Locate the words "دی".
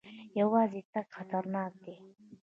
1.83-1.95